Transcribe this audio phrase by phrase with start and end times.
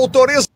[0.00, 0.48] autoriza.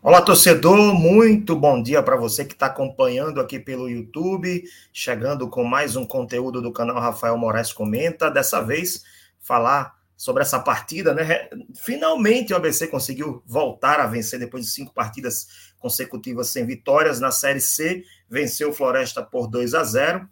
[0.00, 5.64] Olá, torcedor, muito bom dia para você que está acompanhando aqui pelo YouTube, chegando com
[5.64, 8.30] mais um conteúdo do canal Rafael Moraes Comenta.
[8.30, 9.02] Dessa vez,
[9.40, 11.48] falar sobre essa partida, né?
[11.74, 17.18] Finalmente o ABC conseguiu voltar a vencer depois de cinco partidas consecutivas sem vitórias.
[17.18, 20.28] Na Série C, venceu o Floresta por 2 a 0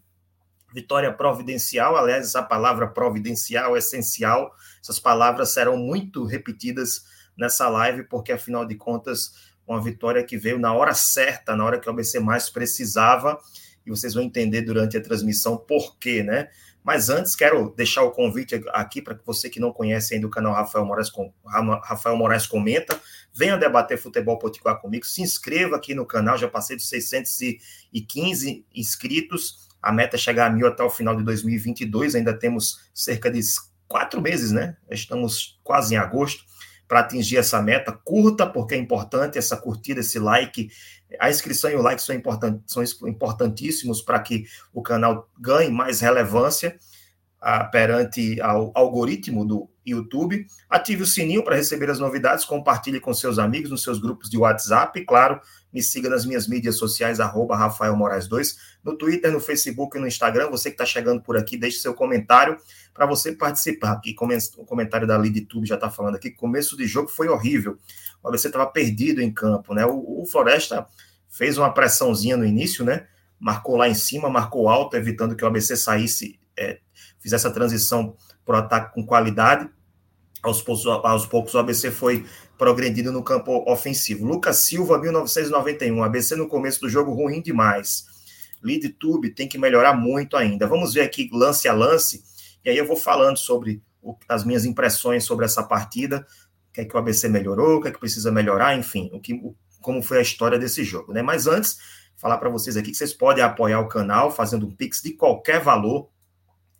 [0.72, 1.96] vitória providencial.
[1.96, 4.54] Aliás, essa palavra providencial é essencial.
[4.82, 7.04] Essas palavras serão muito repetidas
[7.36, 11.78] nessa live, porque afinal de contas uma vitória que veio na hora certa, na hora
[11.78, 13.38] que o ABC mais precisava,
[13.86, 16.48] e vocês vão entender durante a transmissão por quê, né?
[16.84, 20.52] Mas antes, quero deixar o convite aqui para você que não conhece ainda o canal
[20.52, 21.12] Rafael Moraes,
[21.84, 23.00] Rafael Moraes Comenta,
[23.32, 29.68] venha debater futebol potiguar comigo, se inscreva aqui no canal, já passei de 615 inscritos,
[29.80, 33.40] a meta é chegar a mil até o final de 2022, ainda temos cerca de
[33.92, 34.74] quatro meses, né?
[34.90, 36.42] Estamos quase em agosto
[36.88, 37.92] para atingir essa meta.
[37.92, 40.70] Curta, porque é importante essa curtida, esse like.
[41.20, 46.00] A inscrição e o like são, important, são importantíssimos para que o canal ganhe mais
[46.00, 46.78] relevância
[47.38, 50.46] ah, perante ao algoritmo do YouTube.
[50.70, 54.38] Ative o sininho para receber as novidades, compartilhe com seus amigos nos seus grupos de
[54.38, 54.98] WhatsApp.
[54.98, 55.38] E, claro,
[55.72, 60.00] me siga nas minhas mídias sociais, arroba Rafael Moraes 2, no Twitter, no Facebook e
[60.00, 60.50] no Instagram.
[60.50, 62.58] Você que está chegando por aqui, deixe seu comentário
[62.92, 63.92] para você participar.
[63.92, 64.14] Aqui,
[64.58, 67.78] o comentário da Lid Tube já está falando aqui, começo de jogo foi horrível.
[68.22, 69.84] O ABC estava perdido em campo, né?
[69.86, 70.86] O, o, Floresta
[71.28, 73.06] fez uma pressãozinha no início, né?
[73.38, 76.78] Marcou lá em cima, marcou alto, evitando que o ABC saísse, é,
[77.18, 79.68] fizesse a transição para o ataque com qualidade.
[80.42, 82.26] Aos poucos, aos poucos o ABC foi
[82.62, 84.24] progredindo no campo ofensivo.
[84.24, 86.04] Lucas Silva, 1991.
[86.04, 88.06] ABC no começo do jogo ruim demais.
[88.62, 90.64] Lead Tube tem que melhorar muito ainda.
[90.64, 92.22] Vamos ver aqui lance a lance,
[92.64, 96.24] e aí eu vou falando sobre o, as minhas impressões sobre essa partida,
[96.70, 99.18] o que é que o ABC melhorou, o que é que precisa melhorar, enfim, o
[99.18, 101.20] que, o, como foi a história desse jogo, né?
[101.20, 101.78] Mas antes,
[102.14, 105.60] falar para vocês aqui que vocês podem apoiar o canal fazendo um pix de qualquer
[105.60, 106.11] valor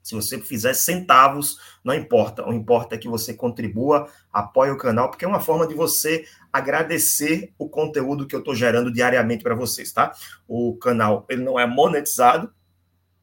[0.03, 2.47] se você fizer centavos, não importa.
[2.47, 6.25] O importa é que você contribua, apoie o canal, porque é uma forma de você
[6.53, 10.13] agradecer o conteúdo que eu estou gerando diariamente para vocês, tá?
[10.49, 12.53] O canal ele não é monetizado,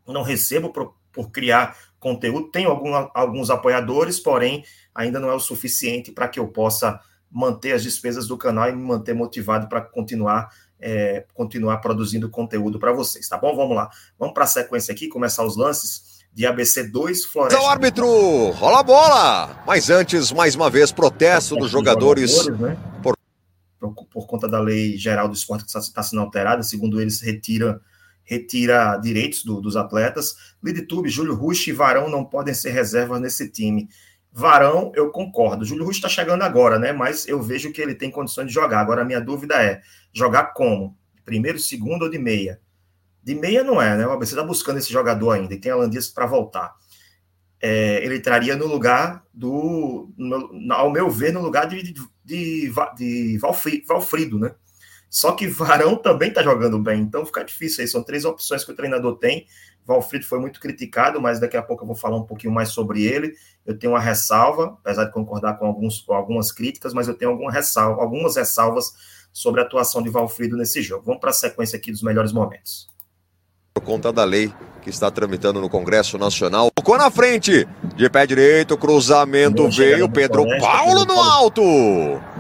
[0.07, 2.49] não recebo por, por criar conteúdo.
[2.49, 4.63] Tenho algum, alguns apoiadores, porém
[4.95, 8.75] ainda não é o suficiente para que eu possa manter as despesas do canal e
[8.75, 10.49] me manter motivado para continuar
[10.81, 13.53] é, continuar produzindo conteúdo para vocês, tá bom?
[13.53, 13.89] Vamos lá.
[14.17, 17.61] Vamos para a sequência aqui, começar os lances de ABC 2, Floresta.
[17.61, 19.63] O árbitro, rola a bola!
[19.65, 22.31] Mas antes, mais uma vez, protesto dos jogadores.
[22.31, 22.77] jogadores né?
[23.01, 23.15] por...
[23.79, 24.05] por...
[24.05, 27.79] Por, conta da lei geral do esporte que está sendo alterada, segundo eles, retira,
[28.23, 30.35] retira direitos do, dos atletas.
[30.63, 33.87] Lidtube, Júlio Rush e Varão não podem ser reservas nesse time.
[34.31, 35.65] Varão, eu concordo.
[35.65, 36.91] Júlio Rush está chegando agora, né?
[36.91, 38.79] Mas eu vejo que ele tem condições de jogar.
[38.79, 39.81] Agora, a minha dúvida é:
[40.13, 40.97] jogar como?
[41.25, 42.59] Primeiro, segundo ou de meia?
[43.23, 44.07] De meia não é, né?
[44.07, 46.73] O ABC está buscando esse jogador ainda e tem Alandias para voltar.
[47.61, 51.93] É, ele traria no lugar do, no, ao meu ver, no lugar de, de,
[52.23, 53.37] de, de
[53.85, 54.55] Valfrido, né?
[55.09, 57.87] Só que Varão também está jogando bem, então fica difícil aí.
[57.87, 59.47] São três opções que o treinador tem.
[59.85, 63.03] Valfrido foi muito criticado, mas daqui a pouco eu vou falar um pouquinho mais sobre
[63.03, 63.33] ele.
[63.65, 67.31] Eu tenho uma ressalva, apesar de concordar com, alguns, com algumas críticas, mas eu tenho
[67.31, 68.93] alguma ressalva, algumas ressalvas
[69.33, 71.03] sobre a atuação de Valfrido nesse jogo.
[71.05, 72.87] Vamos para a sequência aqui dos melhores momentos
[73.79, 76.69] por conta da lei que está tramitando no Congresso Nacional.
[76.75, 81.61] Tocou na frente, de pé direito, cruzamento veio, Pedro Paulo no alto.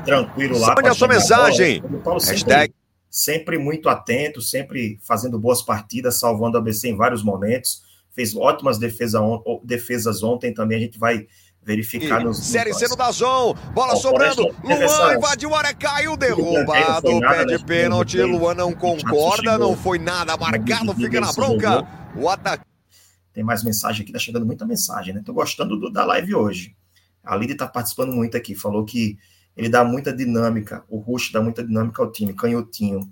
[0.05, 0.75] Tranquilo lá.
[0.75, 1.81] Mande a sua mensagem.
[2.05, 2.73] Hashtag.
[3.09, 7.81] Sempre muito atento, sempre fazendo boas partidas, salvando a ABC em vários momentos.
[8.11, 10.77] Fez ótimas defesa on defesas ontem também.
[10.77, 11.25] A gente vai
[11.63, 12.37] verificar nos.
[12.37, 14.43] Série C no Dazon, bola sobrando.
[14.63, 17.19] Luan invadiu a área, caiu, derrubado.
[17.19, 18.21] Pede pênalti.
[18.21, 21.87] Luan não concorda, não foi nada marcado, fica na bronca.
[22.15, 22.63] O ataque.
[23.33, 25.21] Tem mais mensagem aqui, tá chegando muita mensagem, né?
[25.23, 26.75] Tô gostando do, da live hoje.
[27.23, 29.17] A Lidia tá participando muito aqui, falou que
[29.55, 33.07] ele dá muita dinâmica, o Rush dá muita dinâmica ao time, canhotinho.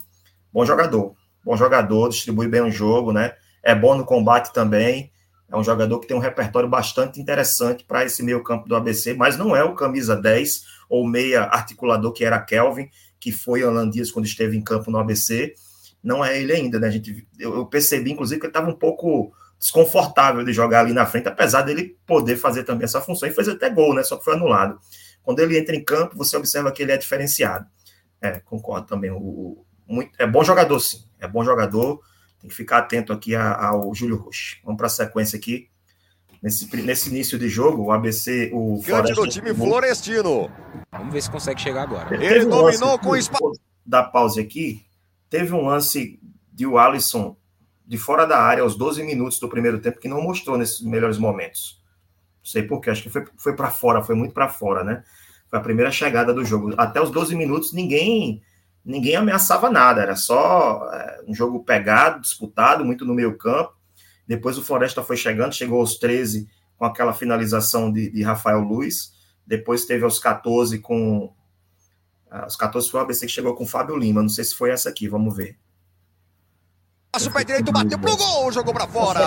[0.51, 3.33] Bom jogador, bom jogador, distribui bem o jogo, né?
[3.61, 5.11] É bom no combate também.
[5.49, 9.13] É um jogador que tem um repertório bastante interessante para esse meio campo do ABC,
[9.13, 12.89] mas não é o camisa 10 ou meia articulador que era Kelvin,
[13.19, 15.53] que foi holandês quando esteve em campo no ABC.
[16.03, 16.87] Não é ele ainda, né?
[16.87, 21.05] A gente, eu, percebi, inclusive, que ele estava um pouco desconfortável de jogar ali na
[21.05, 24.03] frente, apesar dele poder fazer também essa função, e fez até gol, né?
[24.03, 24.79] Só que foi anulado.
[25.23, 27.65] Quando ele entra em campo, você observa que ele é diferenciado.
[28.21, 29.11] É, concordo também.
[29.11, 31.03] O, muito, é bom jogador, sim.
[31.19, 32.01] É bom jogador
[32.39, 34.57] tem que ficar atento aqui ao Júlio Rocha.
[34.63, 35.69] Vamos para a sequência aqui
[36.41, 40.49] nesse, nesse início de jogo, o ABC, o Grande do time Florestino.
[40.91, 42.13] Vamos ver se consegue chegar agora.
[42.15, 43.59] Ele um dominou com espaço.
[43.85, 44.85] Da pausa aqui,
[45.29, 46.19] teve um lance
[46.51, 47.37] de o Alisson
[47.85, 51.17] de fora da área aos 12 minutos do primeiro tempo que não mostrou nesses melhores
[51.17, 51.81] momentos.
[52.43, 55.03] Não sei porquê, acho que foi, foi para fora, foi muito para fora, né?
[55.49, 56.73] Foi a primeira chegada do jogo.
[56.77, 58.41] Até os 12 minutos ninguém
[58.87, 63.75] ninguém ameaçava nada, era só é, um jogo pegado, disputado, muito no meio campo.
[64.25, 66.47] Depois o Floresta foi chegando, chegou aos 13
[66.77, 69.13] com aquela finalização de, de Rafael Luiz.
[69.45, 71.33] Depois teve aos 14 com.
[72.29, 74.21] Aos 14 foi o ABC que chegou com Fábio Lima.
[74.21, 75.57] Não sei se foi essa aqui, vamos ver.
[77.17, 79.21] Passo pé direito, bateu pro gol, jogou pra fora.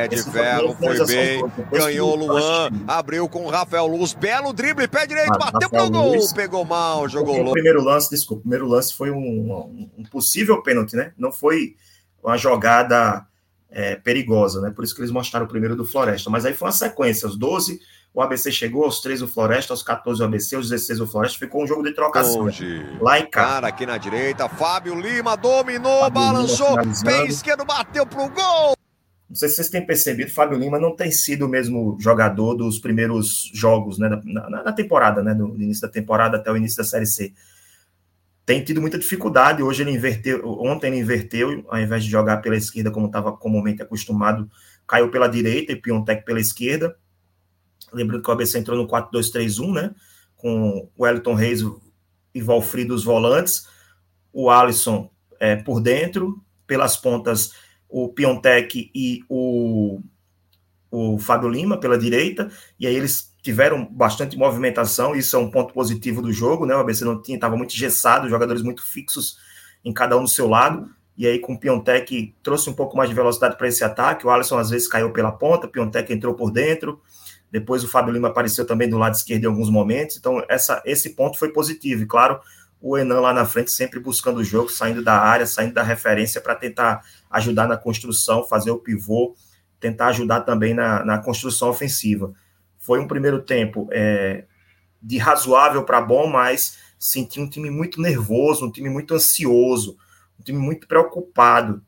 [0.00, 1.40] É de ferro, foi bem,
[1.70, 5.88] ganhou o Luan, abriu com o Rafael Luz, belo drible, pé direito, ah, bateu pro
[5.88, 7.50] gol, pegou mal, jogou louco.
[7.50, 11.12] O primeiro lance, desculpa, o primeiro lance foi um, um possível pênalti, né?
[11.16, 11.76] Não foi
[12.20, 13.24] uma jogada
[13.70, 14.72] é, perigosa, né?
[14.74, 16.28] Por isso que eles mostraram o primeiro do Floresta.
[16.30, 17.80] Mas aí foi uma sequência, os 12
[18.16, 21.38] o ABC chegou aos 13 o Floresta, aos 14 o ABC, aos 16 o Floresta,
[21.38, 22.44] ficou um jogo de trocação.
[22.44, 22.82] Hoje.
[22.98, 23.44] Lá em cá.
[23.44, 28.74] Cara aqui na direita, Fábio Lima dominou, Fábio balançou, pé esquerdo bateu pro gol.
[29.28, 32.78] Não sei se vocês têm percebido, Fábio Lima não tem sido o mesmo jogador dos
[32.78, 36.78] primeiros jogos, né, na, na, na temporada, né, do início da temporada até o início
[36.78, 37.34] da Série C.
[38.46, 42.56] Tem tido muita dificuldade, hoje ele inverteu, ontem ele inverteu, ao invés de jogar pela
[42.56, 44.50] esquerda como estava comumente acostumado,
[44.86, 46.96] caiu pela direita e Piontek pela esquerda,
[47.92, 49.94] Lembrando que o ABC entrou no 4-2-3-1, né?
[50.36, 51.64] Com o Wellington Reis
[52.34, 53.66] e Valfrido os volantes,
[54.32, 55.10] o Alisson
[55.40, 57.52] é, por dentro, pelas pontas
[57.88, 60.00] o Piontek e o,
[60.90, 65.72] o Fábio Lima pela direita, e aí eles tiveram bastante movimentação, isso é um ponto
[65.72, 66.74] positivo do jogo, né?
[66.74, 69.38] O ABC não tinha, estava muito engessado, jogadores muito fixos
[69.84, 73.08] em cada um do seu lado, e aí com o Piontek trouxe um pouco mais
[73.08, 76.34] de velocidade para esse ataque, o Alisson às vezes caiu pela ponta, o Piontek entrou
[76.34, 77.00] por dentro,
[77.50, 80.16] depois o Fábio Lima apareceu também do lado esquerdo em alguns momentos.
[80.16, 82.02] Então, essa, esse ponto foi positivo.
[82.02, 82.40] E claro,
[82.80, 86.40] o Enan lá na frente sempre buscando o jogo, saindo da área, saindo da referência
[86.40, 89.34] para tentar ajudar na construção, fazer o pivô,
[89.80, 92.32] tentar ajudar também na, na construção ofensiva.
[92.78, 94.44] Foi um primeiro tempo é,
[95.00, 99.96] de razoável para bom, mas senti um time muito nervoso, um time muito ansioso,
[100.38, 101.82] um time muito preocupado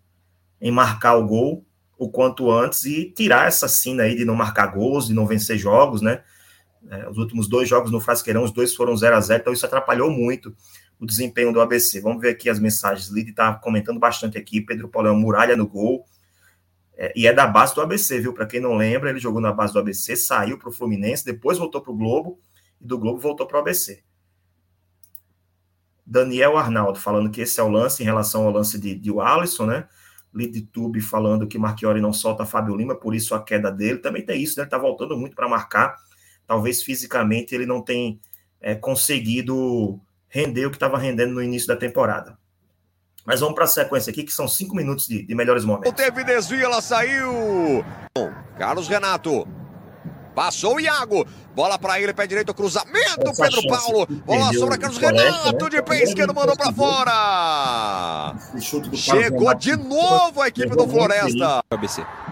[0.60, 1.67] em marcar o gol
[1.98, 5.58] o quanto antes e tirar essa cena aí de não marcar gols, de não vencer
[5.58, 6.22] jogos, né?
[6.88, 9.66] É, os últimos dois jogos no Frasqueirão, os dois foram 0 a 0 então isso
[9.66, 10.54] atrapalhou muito
[10.98, 12.00] o desempenho do ABC.
[12.00, 13.08] Vamos ver aqui as mensagens.
[13.08, 14.60] Lid está comentando bastante aqui.
[14.60, 16.06] Pedro uma muralha no gol.
[16.96, 18.32] É, e é da base do ABC, viu?
[18.32, 21.56] Para quem não lembra, ele jogou na base do ABC, saiu para o Fluminense, depois
[21.56, 22.40] voltou para o Globo,
[22.80, 24.02] e do Globo voltou para o ABC.
[26.04, 29.66] Daniel Arnaldo falando que esse é o lance em relação ao lance de, de Alisson,
[29.66, 29.88] né?
[30.38, 33.98] LeadTube falando que Marchiori não solta Fábio Lima, por isso a queda dele.
[33.98, 34.62] Também tem isso, né?
[34.62, 35.96] Ele tá voltando muito para marcar.
[36.46, 38.16] Talvez fisicamente ele não tenha
[38.60, 42.38] é, conseguido render o que estava rendendo no início da temporada.
[43.26, 45.92] Mas vamos para a sequência aqui, que são cinco minutos de, de melhores momentos.
[45.92, 47.84] Teve desvio, ela saiu.
[48.56, 49.46] Carlos Renato.
[50.38, 51.26] Passou o Iago.
[51.52, 54.06] Bola para ele, pé direito, cruzamento, Essa Pedro Paulo.
[54.24, 55.70] Bola sobre Carlos Renato, né?
[55.70, 58.36] de pé esquerdo, mandou para fora.
[58.94, 61.60] Chegou de novo a equipe do Floresta.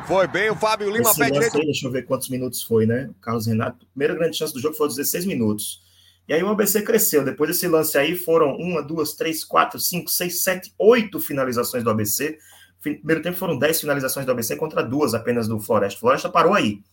[0.06, 1.58] Foi bem o Fábio Lima, Esse pé direito.
[1.58, 3.10] Aí, deixa eu ver quantos minutos foi, né?
[3.10, 5.82] O Carlos Renato, primeira grande chance do jogo foi 16 minutos.
[6.28, 7.24] E aí o ABC cresceu.
[7.24, 11.90] Depois desse lance aí, foram uma, duas, três, quatro, cinco, seis, sete, oito finalizações do
[11.90, 12.38] ABC.
[12.80, 15.96] Primeiro tempo foram dez finalizações do ABC contra duas apenas do Floresta.
[15.96, 16.84] O Floresta parou aí.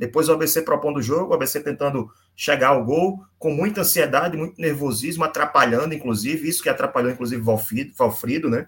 [0.00, 4.34] Depois o ABC propondo o jogo, o ABC tentando chegar ao gol, com muita ansiedade,
[4.34, 8.66] muito nervosismo, atrapalhando, inclusive, isso que atrapalhou, inclusive, Valfrido, Valfrido né?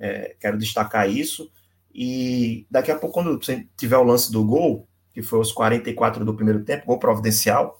[0.00, 1.52] É, quero destacar isso.
[1.94, 3.38] E daqui a pouco, quando
[3.76, 7.78] tiver o lance do gol, que foi os 44 do primeiro tempo, gol providencial,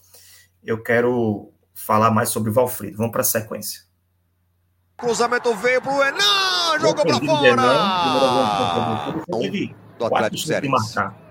[0.62, 2.98] eu quero falar mais sobre o Valfrido.
[2.98, 3.80] Vamos para a sequência.
[4.98, 7.48] Cruzamento veio para o Enan, jogou para fora!
[7.48, 9.24] Enan,
[9.98, 11.23] do Atlético Cearense.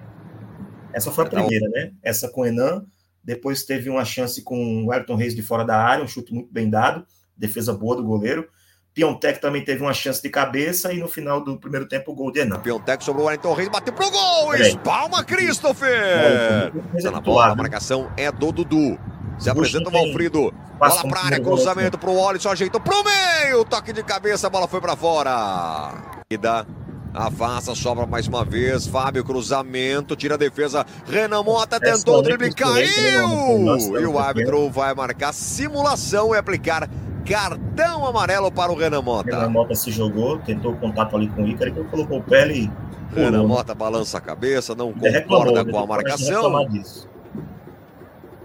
[0.93, 1.91] Essa foi a primeira, né?
[2.01, 2.85] Essa com o Enan.
[3.23, 6.51] Depois teve uma chance com o Elton Reis de fora da área, um chute muito
[6.51, 7.05] bem dado,
[7.37, 8.47] defesa boa do goleiro.
[8.93, 12.31] Piontek também teve uma chance de cabeça e no final do primeiro tempo o gol
[12.31, 12.59] de Enan.
[12.59, 14.53] Piontek sobre o Wellington Reis, bateu pro gol!
[14.55, 16.71] Espalma Christopher!
[16.93, 18.99] Está na bola, a marcação é do Dudu.
[19.39, 20.53] Se apresenta o Valfrido.
[20.77, 23.65] Bola pra área, cruzamento pro Olisson, ajeitou pro meio.
[23.65, 26.21] Toque de cabeça, a bola foi pra fora.
[26.29, 26.65] E dá
[27.13, 28.87] Afasta, sobra mais uma vez.
[28.87, 30.85] Fábio, cruzamento, tira a defesa.
[31.05, 33.77] Renan Mota tentou o drible, caiu!
[33.99, 36.89] E o árbitro vai marcar simulação e aplicar
[37.23, 39.37] cartão amarelo para o Renan Mota.
[39.37, 42.51] Renan Mota se jogou, tentou o contato ali com o Ícaro, que colocou o pé
[42.51, 42.71] e
[43.15, 46.67] Ana Mota balança a cabeça, não concorda com a marcação.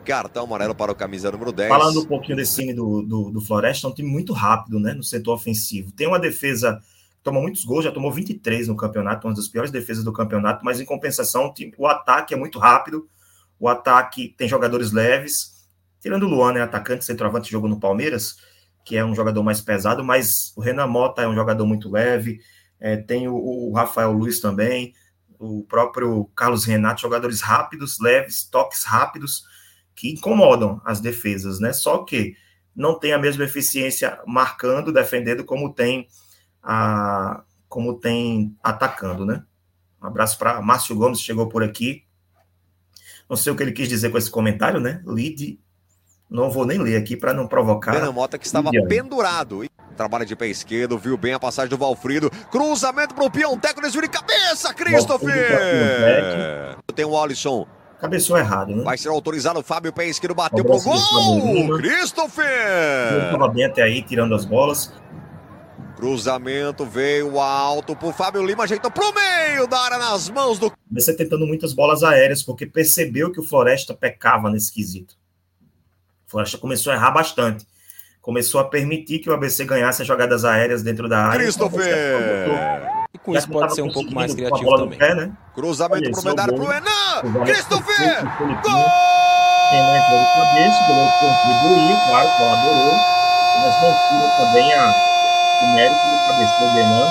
[0.05, 1.69] Cartão amarelo para o camisa número 10.
[1.69, 4.95] Falando um pouquinho desse time do, do, do Floresta, é um time muito rápido, né?
[4.95, 5.93] No setor ofensivo.
[5.93, 6.81] Tem uma defesa
[7.29, 10.81] tomou muitos gols, já tomou 23 no campeonato, uma das piores defesas do campeonato, mas
[10.81, 13.07] em compensação, o ataque é muito rápido,
[13.61, 15.69] o ataque tem jogadores leves,
[16.01, 18.37] tirando o Luan, né, atacante, centroavante, jogou no Palmeiras,
[18.83, 22.41] que é um jogador mais pesado, mas o Renan Mota é um jogador muito leve,
[22.81, 24.95] é, tem o, o, Rafael Luiz também,
[25.39, 29.43] o próprio Carlos Renato, jogadores rápidos, leves, toques rápidos,
[29.95, 31.73] que incomodam as defesas, né?
[31.73, 32.35] Só que
[32.75, 36.09] não tem a mesma eficiência marcando, defendendo, como tem
[36.63, 39.45] a, como tem atacando, né?
[40.03, 42.05] Um abraço para Márcio Gomes, chegou por aqui.
[43.29, 45.03] Não sei o que ele quis dizer com esse comentário, né?
[45.05, 45.59] Lead
[46.31, 47.93] não vou nem ler aqui para não provocar.
[47.93, 49.65] Renan Mota que estava pendurado.
[49.97, 52.31] Trabalha de pé esquerdo, viu bem a passagem do Valfrido.
[52.51, 56.77] Cruzamento para o Pionteco, desvio de cabeça, Christopher!
[56.95, 57.67] Tem o Alisson.
[58.01, 58.85] Cabeçou errado, né?
[58.85, 61.79] Vai ser autorizado o Fábio pé esquerdo, bateu pro gol!
[61.79, 63.13] Christopher!
[63.13, 64.93] Ele estava bem até aí, tirando as bolas.
[65.99, 70.73] Cruzamento veio alto pro Fábio Lima, ajeitou pro meio da área nas mãos do.
[70.93, 75.17] Você tentando muitas bolas aéreas, porque percebeu que o Floresta pecava nesse quesito.
[76.25, 77.67] O Floresta começou a errar bastante.
[78.23, 81.41] Começou a permitir que o ABC ganhasse as jogadas aéreas dentro da área.
[81.41, 82.89] Christopher!
[83.13, 84.99] E com isso pode ser um pouco mais criativo também.
[85.01, 85.33] Pé, né?
[85.53, 87.45] Cruzamento pro Medário pro Enan!
[87.45, 88.23] Christopher!
[88.63, 88.87] Gol!
[89.73, 92.95] Renan entrou de cabeça, o goleiro contribuiu, claro, colaborou.
[93.61, 95.18] Mas não tira também a,
[95.63, 97.09] o mérito do cabeceio do Enan.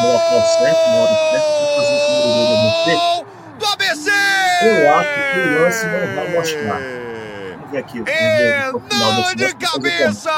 [0.00, 2.90] No local certo, na hora certa, para fazer o primeiro gol do ABC.
[3.58, 4.10] Do ABC!
[4.62, 7.04] Eu acho que o lance não vai mostrar
[7.74, 7.98] ver aqui.
[7.98, 10.30] Enan de cabeça!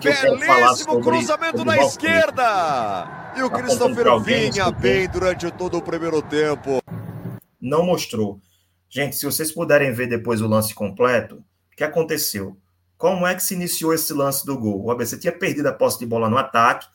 [0.00, 3.32] Belíssimo cruzamento na esquerda!
[3.36, 6.82] E o Christopher vinha bem durante todo o primeiro tempo.
[7.60, 8.40] Não mostrou.
[8.88, 11.36] Gente, se vocês puderem ver depois o lance completo,
[11.72, 12.56] o que aconteceu?
[12.96, 14.84] Como é que se iniciou esse lance do gol?
[14.84, 16.86] O ABC tinha perdido a posse de bola no ataque,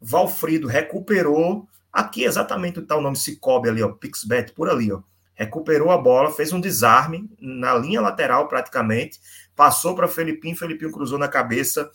[0.00, 5.00] Valfrido recuperou, aqui exatamente o tal nome Cicobi ali, ó, Pixbet, por ali, ó.
[5.34, 9.18] Recuperou a bola, fez um desarme na linha lateral praticamente,
[9.54, 11.90] passou para Felipinho, Felipinho cruzou na cabeça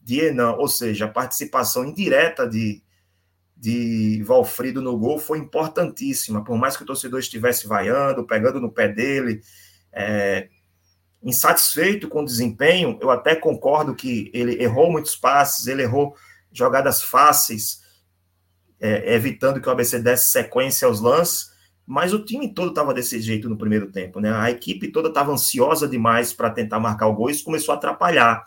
[0.00, 2.82] de Enan, ou seja, a participação indireta de,
[3.56, 8.70] de Valfrido no gol foi importantíssima, por mais que o torcedor estivesse vaiando, pegando no
[8.70, 9.40] pé dele,
[9.92, 10.48] é,
[11.26, 16.14] insatisfeito com o desempenho, eu até concordo que ele errou muitos passes, ele errou
[16.52, 17.82] jogadas fáceis,
[18.78, 21.50] é, evitando que o ABC desse sequência aos lances,
[21.84, 24.32] mas o time todo estava desse jeito no primeiro tempo, né?
[24.32, 28.44] A equipe toda estava ansiosa demais para tentar marcar o gol, isso começou a atrapalhar.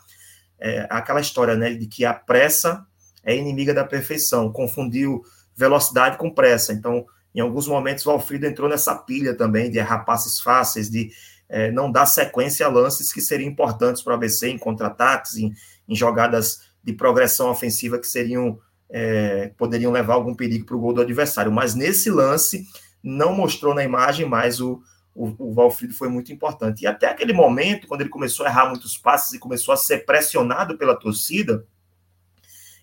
[0.58, 2.86] É, aquela história, né, de que a pressa
[3.22, 5.22] é inimiga da perfeição, confundiu
[5.54, 6.72] velocidade com pressa.
[6.72, 11.10] Então, em alguns momentos, o Alfredo entrou nessa pilha também de errar passes fáceis, de
[11.50, 15.52] é, não dar sequência a lances que seriam importantes para o ABC em contra-ataques, em,
[15.88, 20.94] em, jogadas de progressão ofensiva que seriam é, poderiam levar algum perigo para o gol
[20.94, 21.52] do adversário.
[21.52, 22.66] Mas nesse lance
[23.02, 24.80] não mostrou na imagem, mas o,
[25.14, 26.82] o, o Valfrido foi muito importante.
[26.82, 30.04] E até aquele momento, quando ele começou a errar muitos passes e começou a ser
[30.04, 31.64] pressionado pela torcida,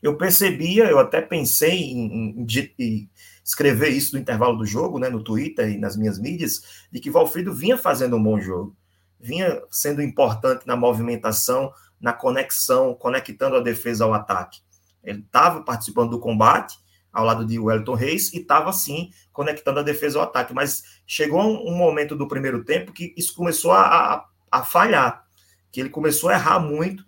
[0.01, 2.45] eu percebia, eu até pensei em, em,
[2.79, 3.09] em,
[3.47, 7.09] escrever isso no intervalo do jogo, né, no Twitter e nas minhas mídias, de que
[7.09, 8.75] Valfrido vinha fazendo um bom jogo,
[9.17, 14.59] vinha sendo importante na movimentação, na conexão, conectando a defesa ao ataque.
[15.01, 16.77] Ele estava participando do combate,
[17.13, 20.53] ao lado de Wellington Reis e estava assim conectando a defesa ao ataque.
[20.53, 25.25] Mas chegou um, momento do primeiro tempo que isso começou a, a, a, falhar,
[25.71, 27.03] que ele começou a errar muito.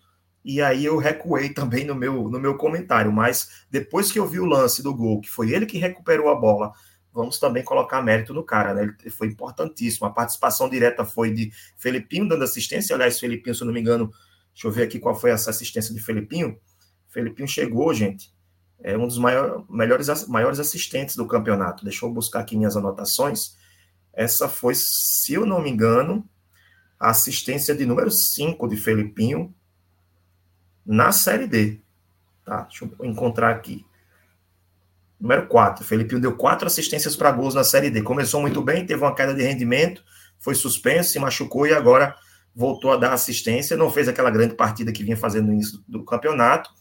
[0.50, 3.12] E aí eu recuei também no meu, no meu comentário.
[3.12, 6.34] Mas depois que eu vi o lance do gol, que foi ele que recuperou a
[6.34, 6.74] bola,
[7.14, 8.96] vamos também colocar mérito no cara, né?
[9.00, 10.08] Ele foi importantíssimo.
[10.08, 12.96] A participação direta foi de Felipinho dando assistência.
[12.96, 14.12] Aliás, Felipinho, se eu não me engano,
[14.52, 16.58] deixa eu ver aqui qual foi essa assistência de Felipinho.
[17.10, 18.34] Felipinho chegou, gente,
[18.80, 21.84] é um dos maior, melhores, maiores assistentes do campeonato.
[21.84, 23.56] Deixa eu buscar aqui minhas anotações.
[24.12, 26.28] Essa foi, se eu não me engano,
[27.00, 29.54] a assistência de número 5 de Felipinho
[30.90, 31.80] na Série D.
[32.44, 32.64] Tá?
[32.64, 33.86] Deixa eu encontrar aqui.
[35.20, 35.86] Número 4.
[35.86, 38.02] Felipinho deu quatro assistências para gols na Série D.
[38.02, 40.04] Começou muito bem, teve uma queda de rendimento,
[40.40, 42.16] foi suspenso, se machucou e agora
[42.56, 43.78] voltou a dar assistência.
[43.78, 46.72] Não fez aquela grande partida que vinha fazendo no início do campeonato,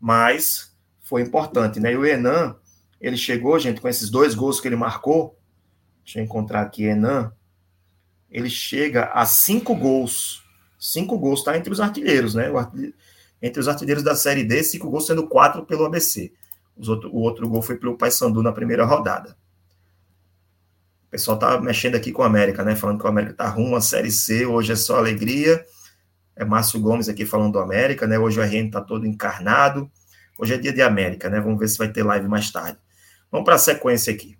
[0.00, 1.92] mas foi importante, né?
[1.92, 2.56] E o Enan,
[3.00, 5.38] ele chegou, gente, com esses dois gols que ele marcou.
[6.02, 7.32] Deixa eu encontrar aqui, Enan.
[8.28, 10.42] Ele chega a cinco gols.
[10.80, 11.56] Cinco gols, tá?
[11.56, 12.48] Entre os artilheiros, né?
[12.48, 12.94] Artilheiro,
[13.40, 16.32] entre os artilheiros da Série D, cinco gols sendo quatro pelo ABC.
[16.86, 19.36] Outro, o outro gol foi pelo Paysandu na primeira rodada.
[21.06, 22.74] O pessoal tá mexendo aqui com o América, né?
[22.76, 25.64] Falando que o América tá rumo à Série C, hoje é só alegria.
[26.34, 28.18] É Márcio Gomes aqui falando do América, né?
[28.18, 29.90] Hoje o RN tá todo encarnado.
[30.38, 31.40] Hoje é dia de América, né?
[31.40, 32.78] Vamos ver se vai ter live mais tarde.
[33.30, 34.36] Vamos para a sequência aqui.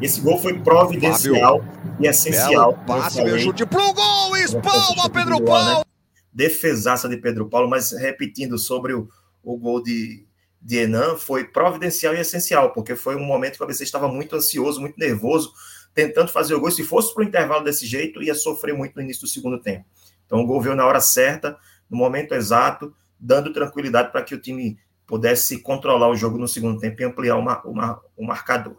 [0.00, 1.96] Esse gol foi providencial Fábio.
[2.00, 2.74] e essencial.
[2.86, 5.84] Passe, meu chute pro gol, espalma Pedro Paulo.
[6.32, 9.08] Defesaça de Pedro Paulo, mas repetindo sobre o,
[9.42, 10.26] o gol de,
[10.60, 14.36] de Enan, foi providencial e essencial, porque foi um momento que o ABC estava muito
[14.36, 15.52] ansioso, muito nervoso,
[15.94, 16.70] tentando fazer o gol.
[16.70, 19.84] Se fosse para o intervalo desse jeito, ia sofrer muito no início do segundo tempo.
[20.26, 21.56] Então o gol veio na hora certa,
[21.88, 26.78] no momento exato, dando tranquilidade para que o time pudesse controlar o jogo no segundo
[26.78, 28.76] tempo e ampliar uma, uma, o marcador.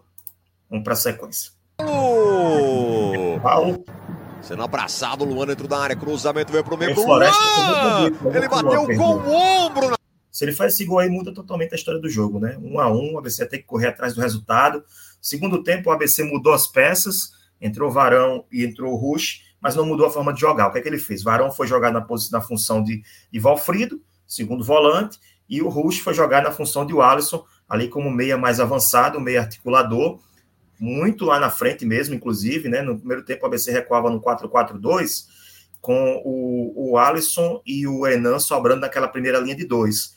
[0.69, 1.51] Vamos para a sequência.
[3.41, 3.83] Paulo.
[4.41, 6.95] Sendo abraçado, Luan dentro da área, cruzamento veio para o meio.
[6.95, 7.21] Luan!
[8.33, 9.89] Ele bateu com o ombro.
[9.89, 9.97] Na...
[10.31, 12.57] Se ele faz esse gol aí, muda totalmente a história do jogo, né?
[12.61, 14.83] Um a um, o ABC tem que correr atrás do resultado.
[15.21, 20.07] Segundo tempo, o ABC mudou as peças, entrou Varão e entrou Rush, mas não mudou
[20.07, 20.67] a forma de jogar.
[20.67, 21.21] O que é que ele fez?
[21.21, 25.99] Varão foi jogar na, posição, na função de, de Valfrido, segundo volante, e o Rush
[25.99, 30.19] foi jogar na função de Alisson, ali como meia mais avançado, meia articulador,
[30.81, 32.81] muito lá na frente mesmo, inclusive, né?
[32.81, 35.27] No primeiro tempo, o ABC recuava no 4-4-2,
[35.79, 40.15] com o, o Alisson e o Enan sobrando naquela primeira linha de dois,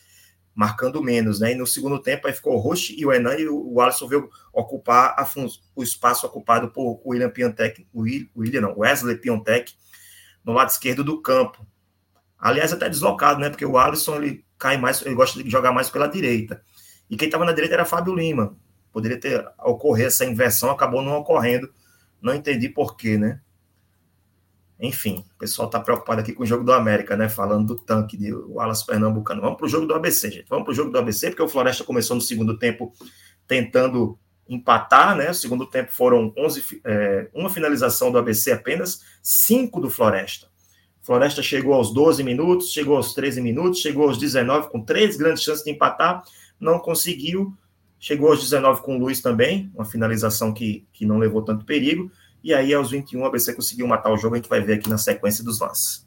[0.55, 1.51] marcando menos, né?
[1.51, 4.07] E no segundo tempo, aí ficou o Roche e o Enan, e o, o Alisson
[4.07, 5.29] veio ocupar a,
[5.75, 9.71] o espaço ocupado por William Piontek, William, não, Wesley Piontek,
[10.43, 11.63] no lado esquerdo do campo.
[12.39, 13.51] Aliás, até deslocado, né?
[13.51, 16.63] Porque o Alisson, ele cai mais, ele gosta de jogar mais pela direita.
[17.07, 18.57] E quem estava na direita era Fábio Lima,
[18.95, 21.69] Poderia ter ocorrer essa inversão, acabou não ocorrendo.
[22.21, 23.41] Não entendi porquê, né?
[24.79, 27.27] Enfim, o pessoal está preocupado aqui com o jogo do América, né?
[27.27, 29.41] Falando do tanque de Wallace Pernambucano.
[29.41, 30.47] Vamos para o jogo do ABC, gente.
[30.47, 32.93] Vamos para o jogo do ABC, porque o Floresta começou no segundo tempo
[33.45, 35.29] tentando empatar, né?
[35.29, 40.47] O segundo tempo foram 11, é, uma finalização do ABC apenas, cinco do Floresta.
[41.01, 45.43] Floresta chegou aos 12 minutos, chegou aos 13 minutos, chegou aos 19, com três grandes
[45.43, 46.23] chances de empatar,
[46.57, 47.53] não conseguiu.
[48.05, 52.11] Chegou aos 19 com o Luiz também, uma finalização que, que não levou tanto perigo.
[52.43, 54.35] E aí, aos 21, o ABC conseguiu matar o jogo.
[54.35, 56.05] A gente vai ver aqui na sequência dos lances.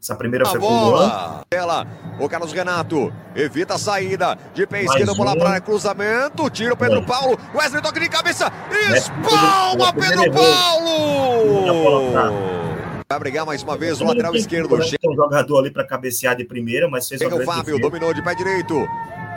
[0.00, 1.44] Essa primeira a foi bola.
[1.50, 1.84] Ela,
[2.20, 7.00] o Carlos Renato evita a saída de pé esquerdo, bola para cruzamento, tira o Pedro
[7.00, 7.02] é.
[7.02, 8.52] Paulo, Wesley toque de cabeça,
[8.94, 11.66] espalma Pedro Paulo!
[13.10, 14.78] Vai brigar mais uma vez o lateral esquerdo.
[14.78, 18.32] Tem um jogador ali para cabecear de primeira, mas fez o Fábio, dominou de pé
[18.32, 18.86] direito.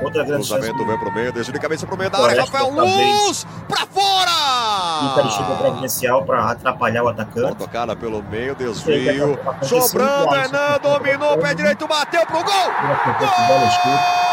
[0.02, 0.88] Outra grande Cruzamento chance.
[0.88, 2.42] vem pro meio, deixa de cabeça pro meio da área.
[2.42, 5.12] Rafael Luz pra fora!
[5.12, 7.42] Inter chega providencial para atrapalhar o atacante.
[7.42, 9.40] Boa tocada pelo meio, desvio.
[9.62, 12.46] Sobrando, Renan dominou, pé direito, bateu pro gol!
[12.46, 14.26] Gol!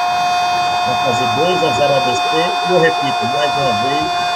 [0.85, 2.37] Vai fazer 2 a 0 a ABC.
[2.71, 4.32] Eu repito mais uma vez.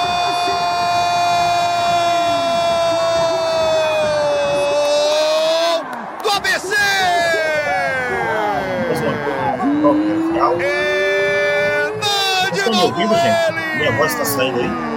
[12.87, 13.77] Ouvindo, gente?
[13.79, 14.96] Minha voz está saindo aí.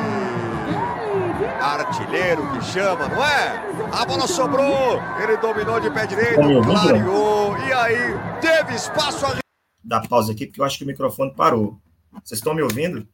[1.62, 3.58] Artilheiro que chama, não é?
[3.92, 9.38] A bola sobrou, ele dominou de pé direito, clareou, e aí teve espaço a...
[9.84, 11.80] Dá pausa aqui, porque eu acho que o microfone parou.
[12.24, 13.08] Vocês estão me ouvindo?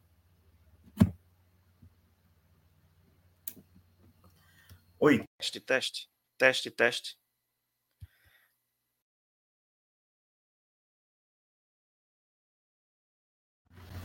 [4.99, 5.23] Oi.
[5.37, 7.17] Teste, teste, teste, teste.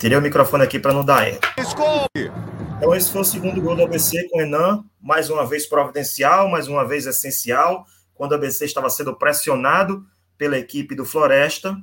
[0.01, 1.41] Tirei o microfone aqui para não dar erro.
[2.79, 6.49] Então, esse foi o segundo gol do ABC com o Enan, mais uma vez providencial,
[6.49, 7.85] mais uma vez essencial.
[8.15, 10.03] Quando o ABC estava sendo pressionado
[10.39, 11.77] pela equipe do Floresta,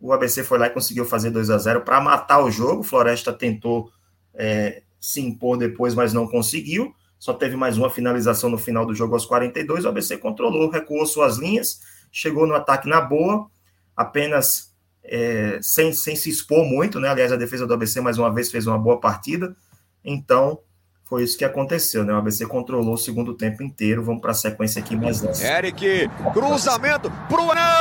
[0.00, 2.82] o ABC foi lá e conseguiu fazer 2 a 0 para matar o jogo.
[2.82, 3.90] O Floresta tentou
[4.32, 6.94] é, se impor depois, mas não conseguiu.
[7.18, 9.84] Só teve mais uma finalização no final do jogo aos 42.
[9.84, 11.80] O ABC controlou, recuou suas linhas,
[12.12, 13.50] chegou no ataque na boa,
[13.96, 14.69] apenas
[15.10, 17.08] é, sem, sem se expor muito, né?
[17.08, 19.56] Aliás, a defesa do ABC mais uma vez fez uma boa partida.
[20.04, 20.60] Então,
[21.04, 22.12] foi isso que aconteceu, né?
[22.12, 24.04] O ABC controlou o segundo tempo inteiro.
[24.04, 25.44] Vamos para a sequência aqui mais essa.
[25.44, 27.40] Eric, cruzamento pro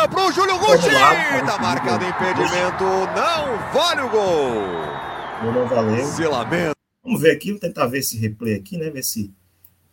[0.10, 0.90] pro Júlio Gucci.
[1.46, 5.54] Tá marcado impedimento, não vale o gol.
[5.54, 6.06] Não valeu.
[6.08, 6.74] Se lamenta.
[7.04, 8.90] Vamos ver aqui, vou tentar ver esse replay aqui, né?
[8.90, 9.32] Ver se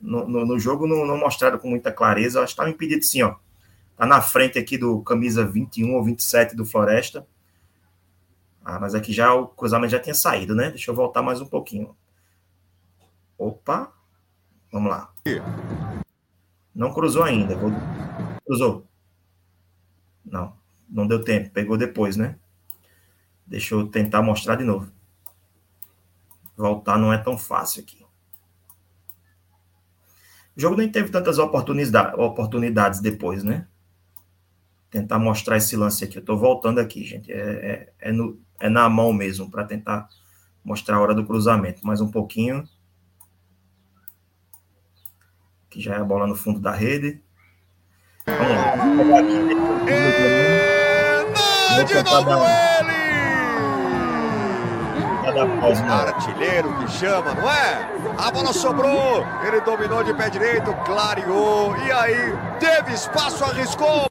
[0.00, 2.38] no, no, no jogo não, não mostraram com muita clareza.
[2.38, 3.34] Eu acho que estava impedido sim, ó.
[3.96, 7.26] Tá na frente aqui do camisa 21 ou 27 do Floresta.
[8.62, 10.68] Ah, mas aqui já o cruzamento já tinha saído, né?
[10.70, 11.96] Deixa eu voltar mais um pouquinho.
[13.38, 13.92] Opa.
[14.70, 15.12] Vamos lá.
[16.74, 17.56] Não cruzou ainda.
[17.56, 17.70] Vou...
[18.44, 18.86] Cruzou.
[20.24, 20.54] Não.
[20.88, 21.50] Não deu tempo.
[21.50, 22.38] Pegou depois, né?
[23.46, 24.92] Deixa eu tentar mostrar de novo.
[26.56, 28.04] Voltar não é tão fácil aqui.
[30.56, 33.68] O jogo nem teve tantas oportunidades depois, né?
[34.96, 36.16] Tentar mostrar esse lance aqui.
[36.16, 37.30] Eu tô voltando aqui, gente.
[37.30, 40.08] É, é, é, no, é na mão mesmo, para tentar
[40.64, 41.86] mostrar a hora do cruzamento.
[41.86, 42.66] Mais um pouquinho.
[45.66, 47.22] Aqui já é a bola no fundo da rede.
[48.26, 49.18] Vamos lá.
[49.86, 52.96] É, de novo ele!
[55.90, 57.86] Artilheiro que chama, não é?
[58.16, 64.06] A bola sobrou, ele dominou de pé direito, clareou, e aí teve espaço, arriscou.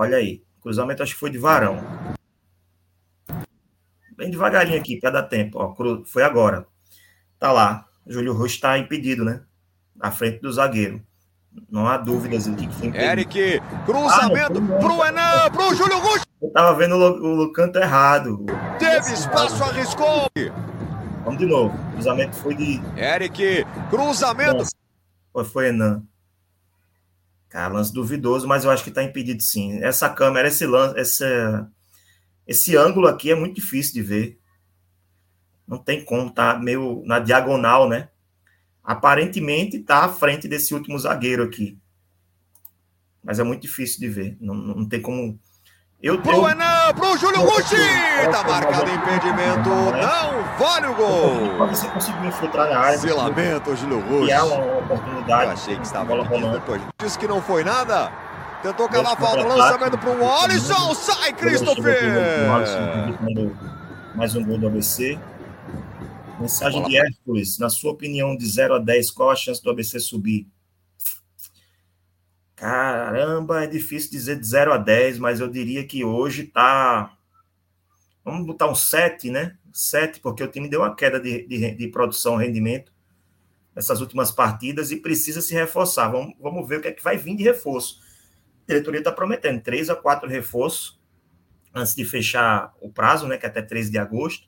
[0.00, 1.76] Olha aí, cruzamento acho que foi de varão.
[4.16, 5.58] Bem devagarinho aqui, para dar tempo.
[5.58, 5.74] Ó,
[6.06, 6.66] foi agora.
[7.38, 7.84] Tá lá.
[8.06, 9.42] Júlio Rocha está impedido, né?
[9.94, 11.02] Na frente do zagueiro.
[11.70, 13.10] Não há dúvidas aqui que foi impedido.
[13.10, 16.24] Eric, cruzamento ah, pro Enan, pro Júlio Rocha.
[16.40, 18.46] Eu tava vendo o, o canto errado.
[18.78, 20.30] Teve espaço, arriscou.
[21.24, 21.76] Vamos de novo.
[21.92, 22.80] Cruzamento foi de.
[22.96, 24.64] Eric, cruzamento.
[25.30, 26.02] Foi, foi Enan.
[27.50, 29.82] Cara, lance duvidoso, mas eu acho que tá impedido sim.
[29.82, 31.24] Essa câmera, esse lance, esse,
[32.46, 34.38] esse ângulo aqui é muito difícil de ver.
[35.66, 38.08] Não tem como, tá meio na diagonal, né?
[38.84, 41.76] Aparentemente tá à frente desse último zagueiro aqui.
[43.22, 44.36] Mas é muito difícil de ver.
[44.40, 45.38] Não, não tem como
[46.02, 46.48] eu pro tenho...
[46.48, 47.76] Enan, pro Júlio Gucci!
[48.30, 51.68] Tá marcado impedimento, não vale o gol!
[51.68, 52.98] Você conseguiu infiltrar na área.
[52.98, 54.32] Se lamenta, Júlio Gucci.
[54.32, 55.44] é uma oportunidade.
[55.44, 56.58] Eu achei que estava bola rolando.
[56.58, 58.10] Depois disse que não foi nada.
[58.62, 62.02] Tentou cavar a falta, lançamento pro Alisson, sai Christopher!
[64.14, 65.18] Mais um gol do ABC.
[66.38, 70.00] Mensagem de Hércules, na sua opinião, de 0 a 10, qual a chance do ABC
[70.00, 70.46] subir?
[72.60, 77.16] Caramba, é difícil dizer de 0 a 10, mas eu diria que hoje tá.
[78.22, 79.56] Vamos botar um 7, né?
[79.72, 82.92] 7, porque o time deu uma queda de, de, de produção, rendimento
[83.74, 86.08] nessas últimas partidas e precisa se reforçar.
[86.08, 87.98] Vamos, vamos ver o que é que vai vir de reforço.
[88.64, 91.00] A diretoria está prometendo 3 a 4 reforços
[91.74, 93.38] antes de fechar o prazo, né?
[93.38, 94.46] Que é até 13 de agosto.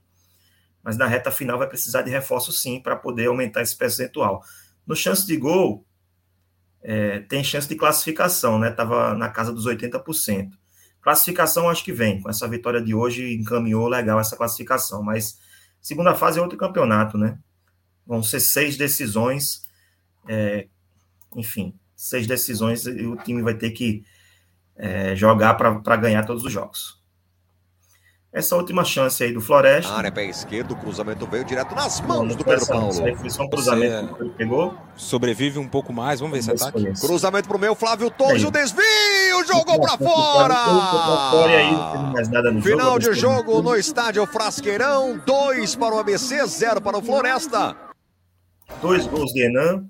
[0.82, 4.44] Mas na reta final vai precisar de reforço sim para poder aumentar esse percentual.
[4.86, 5.86] No chance de gol,
[6.82, 8.70] é, tem chance de classificação, né?
[8.70, 10.50] Estava na casa dos 80%.
[11.00, 12.20] Classificação acho que vem.
[12.20, 15.02] Com essa vitória de hoje, encaminhou legal essa classificação.
[15.02, 15.38] Mas
[15.80, 17.38] segunda fase é outro campeonato, né?
[18.06, 19.62] Vão ser seis decisões.
[20.28, 20.68] É,
[21.36, 24.04] enfim, seis decisões e o time vai ter que
[24.76, 27.01] é, jogar para ganhar todos os jogos
[28.32, 29.92] essa última chance aí do Floresta.
[29.92, 32.92] área pé esquerdo, o cruzamento veio direto nas mãos do Pedro Paulo.
[33.16, 34.74] Foi só um cruzamento que ele pegou.
[34.96, 36.98] Sobrevive um pouco mais, vamos ver se ataque.
[36.98, 40.54] Cruzamento pro meu, Flávio Torres, o desvio, jogou para fora!
[42.62, 47.76] Final de jogo no estádio Frasqueirão, dois para o ABC, zero para o Floresta.
[48.80, 49.84] Dois gols de Enan.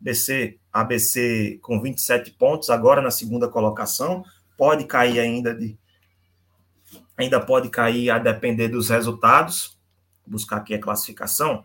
[0.00, 4.24] ABC, ABC com 27 pontos, agora na segunda colocação.
[4.56, 5.78] Pode cair ainda de
[7.16, 9.76] ainda pode cair a depender dos resultados.
[10.26, 11.64] Buscar aqui a classificação.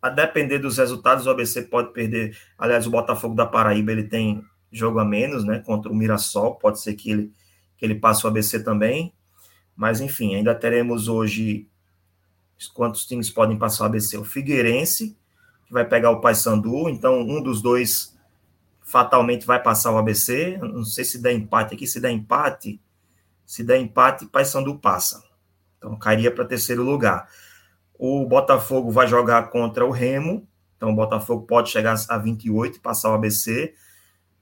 [0.00, 2.36] A depender dos resultados, o ABC pode perder.
[2.56, 5.58] Aliás, o Botafogo da Paraíba ele tem jogo a menos, né?
[5.60, 6.56] Contra o Mirassol.
[6.56, 7.32] Pode ser que ele,
[7.76, 9.12] que ele passe o ABC também.
[9.74, 11.68] Mas, enfim, ainda teremos hoje.
[12.72, 14.16] Quantos times podem passar o ABC?
[14.16, 15.16] O Figueirense,
[15.66, 16.88] que vai pegar o Paysandu.
[16.88, 18.16] Então, um dos dois
[18.82, 20.58] fatalmente vai passar o ABC.
[20.58, 21.86] Não sei se der empate aqui.
[21.86, 22.80] Se der empate,
[23.46, 25.22] se der empate, Paysandu passa.
[25.78, 27.28] Então cairia para terceiro lugar.
[27.98, 30.46] O Botafogo vai jogar contra o Remo.
[30.76, 33.72] Então o Botafogo pode chegar a 28 e passar o ABC.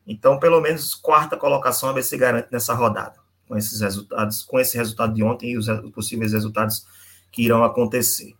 [0.07, 3.15] Então, pelo menos quarta colocação a ABC garante nessa rodada,
[3.49, 6.87] com esses resultados, com esse resultado de ontem e os possíveis resultados
[7.31, 8.35] que irão acontecer.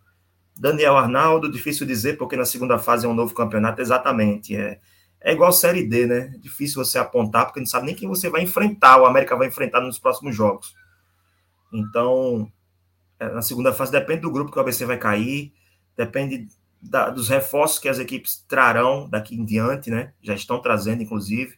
[0.57, 4.55] Daniel Arnaldo, difícil dizer, porque na segunda fase é um novo campeonato, exatamente.
[4.55, 4.79] É,
[5.25, 6.27] é igual Série D, né?
[6.39, 9.81] Difícil você apontar, porque não sabe nem quem você vai enfrentar, o América vai enfrentar
[9.81, 10.75] nos próximos jogos.
[11.73, 12.47] Então,
[13.19, 15.51] é, na segunda fase depende do grupo que o ABC vai cair,
[15.97, 16.47] depende
[16.79, 20.13] da, dos reforços que as equipes trarão daqui em diante, né?
[20.21, 21.55] Já estão trazendo, inclusive.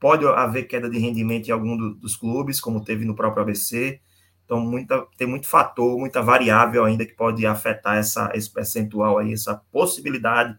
[0.00, 4.00] Pode haver queda de rendimento em algum do, dos clubes, como teve no próprio ABC.
[4.46, 9.34] Então, muita, tem muito fator, muita variável ainda que pode afetar essa, esse percentual aí,
[9.34, 10.56] essa possibilidade,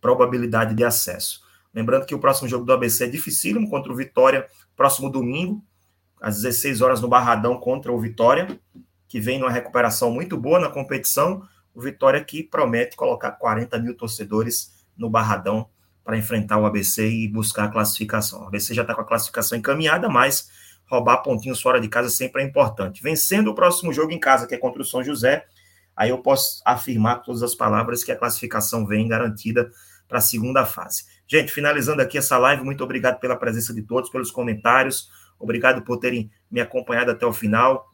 [0.00, 1.41] probabilidade de acesso.
[1.74, 5.64] Lembrando que o próximo jogo do ABC é dificílimo contra o Vitória, próximo domingo,
[6.20, 8.60] às 16 horas no Barradão contra o Vitória,
[9.08, 11.42] que vem numa recuperação muito boa na competição.
[11.74, 15.68] O Vitória que promete colocar 40 mil torcedores no Barradão
[16.04, 18.42] para enfrentar o ABC e buscar a classificação.
[18.42, 20.50] O ABC já está com a classificação encaminhada, mas
[20.86, 23.02] roubar pontinhos fora de casa sempre é importante.
[23.02, 25.46] Vencendo o próximo jogo em casa, que é contra o São José,
[25.96, 29.70] aí eu posso afirmar com todas as palavras que a classificação vem garantida
[30.08, 31.04] para a segunda fase.
[31.32, 35.96] Gente, finalizando aqui essa live, muito obrigado pela presença de todos, pelos comentários, obrigado por
[35.96, 37.90] terem me acompanhado até o final.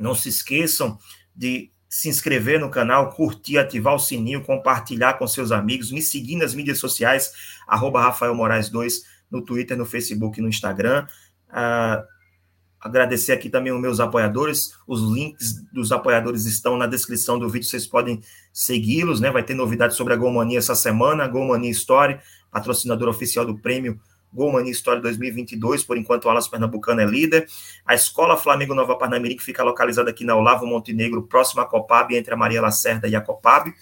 [0.00, 0.98] Não se esqueçam
[1.36, 6.36] de se inscrever no canal, curtir, ativar o sininho, compartilhar com seus amigos, me seguir
[6.36, 7.30] nas mídias sociais,
[7.68, 11.06] arroba Rafael Moraes 2, no Twitter, no Facebook e no Instagram.
[11.50, 12.02] Uh,
[12.80, 17.68] agradecer aqui também os meus apoiadores, os links dos apoiadores estão na descrição do vídeo,
[17.68, 19.30] vocês podem segui-los, né?
[19.30, 22.18] Vai ter novidades sobre a Golmania essa semana, Golmania Story,
[22.52, 23.98] patrocinador oficial do prêmio
[24.32, 27.46] Gol Mania História 2022, por enquanto o Alas Pernambucano é líder.
[27.84, 32.14] A Escola Flamengo Nova Parnamirim, que fica localizada aqui na Olavo Montenegro, próximo à Copab,
[32.16, 33.72] entre a Maria Lacerda e a Copab.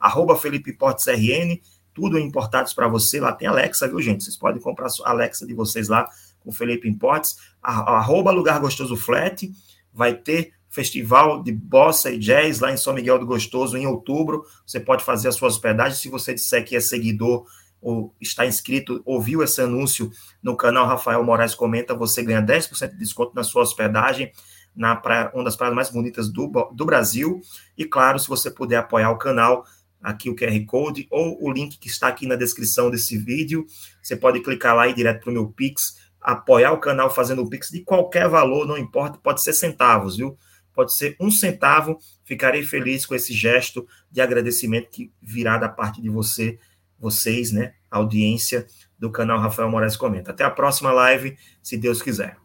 [0.00, 1.60] Arroba Felipe Portes RN,
[1.92, 3.20] tudo importados para você.
[3.20, 4.24] Lá tem Alexa, viu, gente?
[4.24, 6.08] Vocês podem comprar a Alexa de vocês lá
[6.40, 7.36] com Felipe Importes.
[7.62, 9.50] Arroba Lugar Gostoso Flat,
[9.92, 14.44] vai ter festival de bossa e jazz lá em São Miguel do Gostoso em outubro.
[14.66, 15.98] Você pode fazer a sua hospedagem.
[15.98, 17.44] Se você disser que é seguidor
[17.80, 20.10] ou está inscrito, ouviu esse anúncio
[20.42, 24.32] no canal Rafael Moraes Comenta, você ganha 10% de desconto na sua hospedagem
[24.74, 27.40] na praia, uma das praias mais bonitas do, do Brasil.
[27.76, 29.64] E claro, se você puder apoiar o canal,
[30.00, 33.66] aqui o QR Code ou o link que está aqui na descrição desse vídeo,
[34.00, 37.42] você pode clicar lá e ir direto para o meu Pix, apoiar o canal fazendo
[37.42, 40.38] o Pix de qualquer valor, não importa, pode ser centavos, viu?
[40.72, 46.00] Pode ser um centavo, ficarei feliz com esse gesto de agradecimento que virá da parte
[46.00, 46.56] de você
[46.98, 48.66] vocês, né, audiência
[48.98, 50.30] do canal Rafael Moraes Comenta.
[50.30, 52.36] Até a próxima live, se Deus quiser.